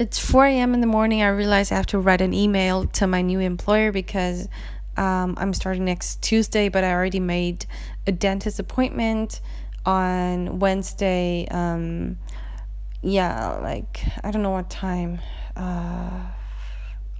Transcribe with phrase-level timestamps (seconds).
[0.00, 0.72] It's 4 a.m.
[0.72, 1.20] in the morning.
[1.20, 4.48] I realize I have to write an email to my new employer because
[4.96, 7.66] um, I'm starting next Tuesday, but I already made
[8.06, 9.42] a dentist appointment
[9.84, 11.46] on Wednesday.
[11.50, 12.16] Um,
[13.02, 15.20] yeah, like, I don't know what time.
[15.54, 16.28] Uh,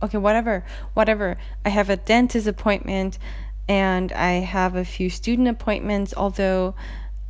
[0.02, 1.36] okay, whatever, whatever.
[1.66, 3.18] I have a dentist appointment
[3.68, 6.74] and I have a few student appointments, although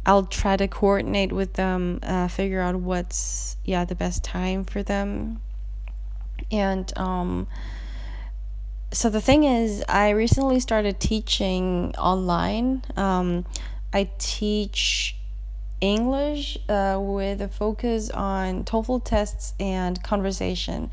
[0.06, 4.82] I'll try to coordinate with them, uh, figure out what's yeah the best time for
[4.82, 5.40] them.
[6.50, 7.46] And um,
[8.92, 12.82] so the thing is, I recently started teaching online.
[12.96, 13.44] Um,
[13.92, 15.16] I teach
[15.80, 20.90] English uh, with a focus on TOEFL tests and conversation.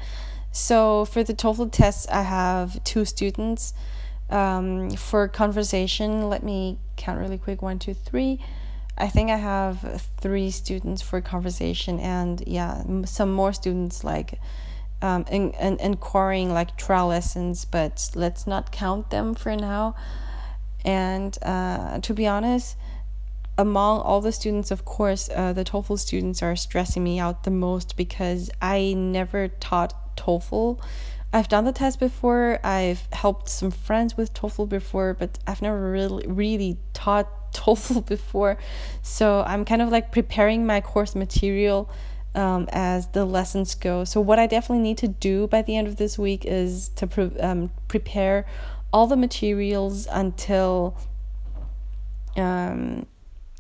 [0.52, 3.74] So for the TOEFL tests, I have two students.
[4.30, 8.41] Um, for conversation, let me count really quick one, two, three
[8.98, 14.40] I think I have three students for conversation, and yeah, some more students like
[15.02, 19.96] um, in, in, inquiring like trial lessons, but let's not count them for now.
[20.84, 22.77] And uh, to be honest,
[23.58, 27.52] among all the students, of course, uh, the TOEFL students are stressing me out the
[27.52, 30.80] most because I never taught TOEFL.
[31.34, 32.60] I've done the test before.
[32.64, 36.77] I've helped some friends with TOEFL before, but I've never really really
[37.08, 38.58] taught TOEFL before.
[39.02, 41.90] So I'm kind of like preparing my course material
[42.36, 44.04] um, as the lessons go.
[44.04, 47.08] So what I definitely need to do by the end of this week is to
[47.08, 48.46] pre- um, prepare
[48.91, 50.98] all the materials until
[52.38, 53.05] um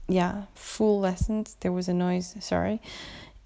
[0.07, 2.79] yeah full lessons there was a noise sorry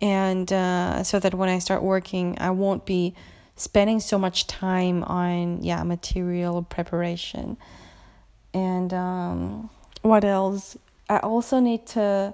[0.01, 3.15] and uh, so that when i start working i won't be
[3.55, 7.57] spending so much time on yeah material preparation
[8.53, 9.69] and um
[10.01, 10.77] what else?
[11.09, 12.33] I also need to.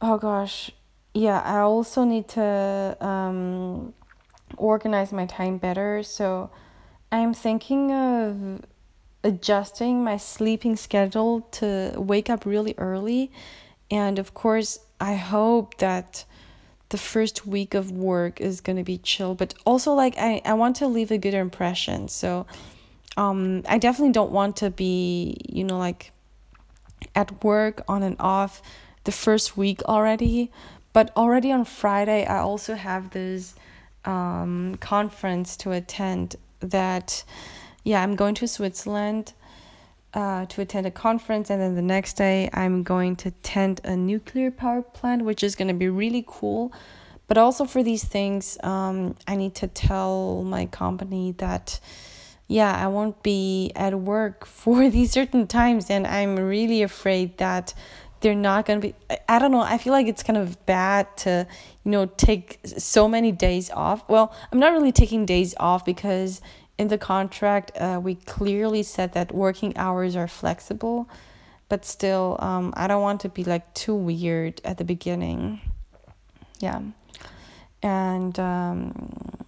[0.00, 0.70] Oh gosh,
[1.12, 1.40] yeah.
[1.40, 3.94] I also need to um,
[4.56, 6.02] organize my time better.
[6.02, 6.50] So
[7.10, 8.64] I'm thinking of
[9.22, 13.32] adjusting my sleeping schedule to wake up really early.
[13.90, 16.24] And of course, I hope that
[16.90, 20.54] the first week of work is going to be chill, but also like I, I
[20.54, 22.08] want to leave a good impression.
[22.08, 22.46] So
[23.16, 26.12] um I definitely don't want to be, you know, like
[27.14, 28.62] at work on and off
[29.04, 30.50] the first week already.
[30.92, 33.54] But already on Friday, I also have this
[34.04, 37.24] um, conference to attend that,
[37.82, 39.32] yeah, I'm going to Switzerland
[40.14, 41.50] uh, to attend a conference.
[41.50, 45.56] And then the next day, I'm going to attend a nuclear power plant, which is
[45.56, 46.72] going to be really cool.
[47.26, 51.80] But also for these things, um, I need to tell my company that
[52.48, 57.74] yeah, I won't be at work for these certain times, and I'm really afraid that
[58.20, 58.94] they're not going to be.
[59.28, 59.60] I don't know.
[59.60, 61.46] I feel like it's kind of bad to,
[61.84, 64.08] you know, take so many days off.
[64.08, 66.40] Well, I'm not really taking days off because
[66.78, 71.08] in the contract, uh, we clearly said that working hours are flexible,
[71.68, 75.60] but still, um, I don't want to be like too weird at the beginning.
[76.60, 76.80] Yeah.
[77.82, 79.46] And um,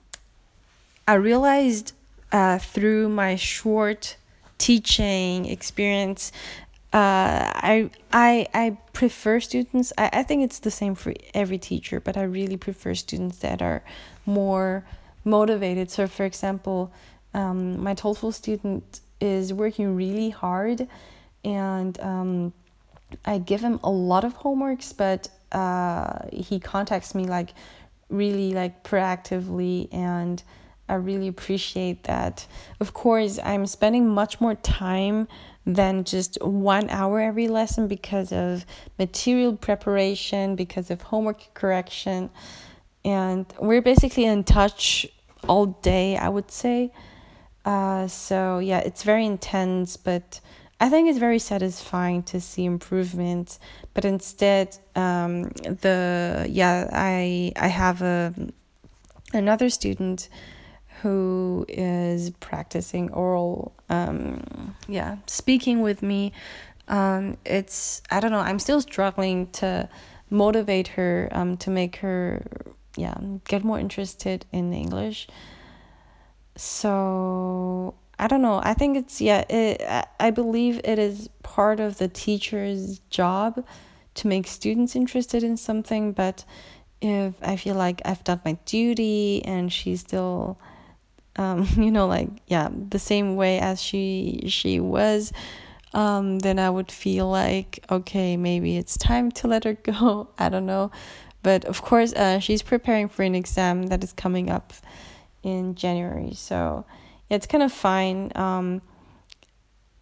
[1.09, 1.95] I realized
[2.37, 4.17] uh, through my short
[4.59, 6.33] teaching experience
[6.93, 9.93] uh, I I I prefer students.
[9.99, 13.61] I, I think it's the same for every teacher, but I really prefer students that
[13.61, 13.83] are
[14.25, 14.85] more
[15.25, 15.91] motivated.
[15.91, 16.91] So, for example,
[17.35, 20.89] um, my TOEFL student is working really hard,
[21.45, 22.53] and um,
[23.27, 27.51] I give him a lot of homeworks, but uh, he contacts me like
[28.09, 30.43] really like proactively and
[30.89, 32.47] I really appreciate that.
[32.81, 35.27] Of course, I'm spending much more time
[35.65, 38.65] than just one hour every lesson because of
[38.99, 42.31] material preparation, because of homework correction.
[43.05, 45.07] And we're basically in touch
[45.49, 46.93] all day, I would say.
[47.65, 50.41] Uh, so, yeah, it's very intense, but
[50.79, 53.59] I think it's very satisfying to see improvements.
[53.93, 58.35] But instead, um, the yeah, I I have a
[59.33, 60.29] another student
[61.03, 66.33] who is practicing oral um yeah speaking with me.
[66.89, 69.89] Um it's i don't know i'm still struggling to
[70.31, 72.43] motivate her um to make her
[72.97, 73.17] yeah
[73.49, 75.29] get more interested in english.
[76.57, 78.61] So i don't know.
[78.63, 79.83] I think it's yeah it,
[80.21, 83.65] i believe it is part of the teacher's job
[84.15, 86.45] to make students interested in something but
[87.03, 90.59] if i feel like i've done my duty and she's still
[91.37, 95.33] um, you know, like yeah, the same way as she she was,
[95.95, 100.29] um, then I would feel like okay, maybe it's time to let her go.
[100.39, 100.91] I don't know,
[101.43, 104.73] but of course, uh, she's preparing for an exam that is coming up
[105.43, 106.35] in January.
[106.35, 106.85] So
[107.29, 108.33] yeah, it's kind of fine.
[108.35, 108.83] Um,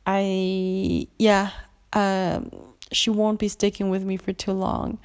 [0.07, 1.51] I yeah,
[1.93, 2.51] um,
[2.93, 4.99] she won't be sticking with me for too long,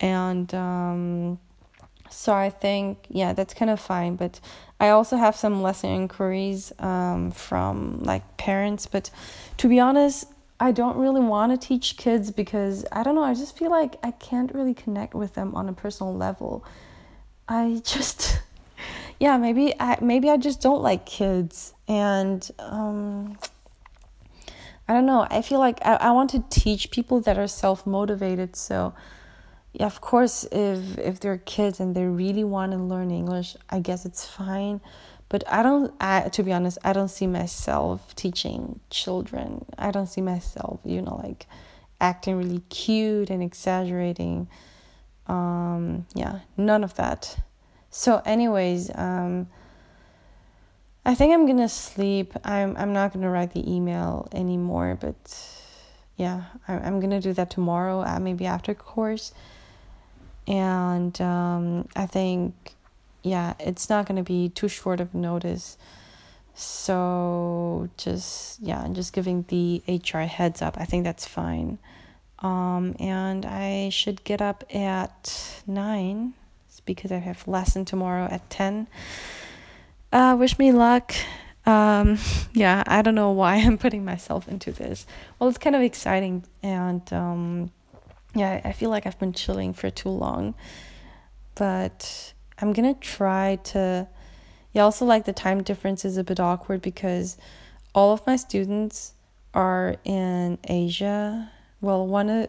[0.00, 1.38] and um,
[2.10, 4.16] so I think yeah, that's kind of fine.
[4.16, 4.40] But
[4.80, 9.10] I also have some lesson inquiries um, from like parents, but
[9.58, 10.26] to be honest,
[10.60, 13.96] I don't really want to teach kids because I don't know, I just feel like
[14.02, 16.64] I can't really connect with them on a personal level.
[17.48, 18.40] I just
[19.20, 23.38] yeah, maybe I maybe I just don't like kids and um
[24.88, 25.26] I don't know.
[25.30, 28.56] I feel like I, I want to teach people that are self motivated.
[28.56, 28.94] So,
[29.78, 33.78] yeah, of course, if if they're kids and they really want to learn English, I
[33.78, 34.80] guess it's fine.
[35.28, 35.94] But I don't.
[36.00, 39.64] I to be honest, I don't see myself teaching children.
[39.78, 41.46] I don't see myself, you know, like
[42.00, 44.48] acting really cute and exaggerating.
[45.28, 47.38] Um, yeah, none of that.
[47.90, 49.46] So, anyways, um,
[51.06, 52.32] I think I'm gonna sleep.
[52.42, 55.16] I'm I'm not gonna write the email anymore, but
[56.16, 59.32] yeah, I, I'm gonna do that tomorrow, uh, maybe after course.
[60.48, 62.74] And um, I think,
[63.22, 65.76] yeah, it's not gonna be too short of notice.
[66.54, 70.76] So just yeah, I'm just giving the HR heads up.
[70.78, 71.78] I think that's fine.
[72.40, 76.34] Um, and I should get up at nine
[76.86, 78.88] because I have lesson tomorrow at ten.
[80.10, 81.14] Uh, wish me luck.
[81.66, 82.18] Um,
[82.54, 85.06] yeah, I don't know why I'm putting myself into this.
[85.38, 87.70] Well, it's kind of exciting, and um,
[88.34, 90.54] yeah, I feel like I've been chilling for too long.
[91.54, 94.08] But I'm gonna try to.
[94.72, 97.36] Yeah, also like the time difference is a bit awkward because
[97.94, 99.14] all of my students
[99.54, 101.50] are in Asia.
[101.80, 102.48] Well, one of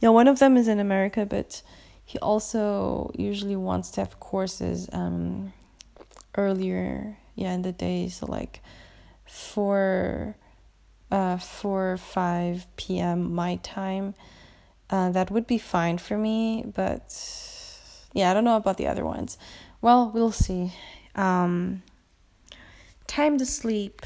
[0.00, 1.62] yeah, one of them is in America, but
[2.10, 5.52] he also usually wants to have courses um
[6.36, 8.60] earlier yeah in the day so like
[9.26, 10.36] 4
[11.12, 14.14] uh 4 5 p.m my time
[14.90, 17.14] uh, that would be fine for me but
[18.12, 19.38] yeah i don't know about the other ones.
[19.80, 20.72] Well we'll see.
[21.14, 21.82] Um
[23.06, 24.02] time to sleep